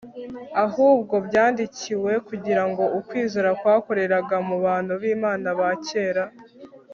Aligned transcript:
ahubwo 0.65 1.15
byandikiwe 1.27 2.11
kugira 2.27 2.63
ngo 2.69 2.83
ukwizera 2.99 3.49
kwakoreraga 3.59 4.35
mu 4.47 4.57
bantu 4.65 4.93
bImana 5.01 5.47
ba 5.59 5.71
kera 5.87 6.25